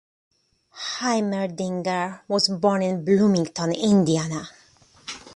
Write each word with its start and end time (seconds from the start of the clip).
Heimerdinger 0.97 2.21
was 2.27 2.47
born 2.47 2.81
in 2.81 3.05
Bloomington, 3.05 3.71
Indiana. 3.71 4.49